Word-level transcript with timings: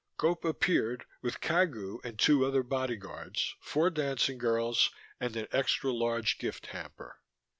Gope 0.17 0.43
appeared, 0.45 1.05
with 1.21 1.41
Cagu 1.41 1.99
and 2.03 2.17
two 2.17 2.43
other 2.43 2.63
bodyguards, 2.63 3.53
four 3.61 3.91
dancing 3.91 4.39
girls, 4.39 4.89
and 5.19 5.35
an 5.35 5.45
extra 5.51 5.91
large 5.91 6.39
gift 6.39 6.65
hamper. 6.73 7.19